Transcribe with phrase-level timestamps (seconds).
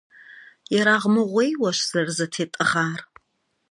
[0.77, 2.99] Ерагъмыгъуейуэщ зэрызэтетӀыгъар.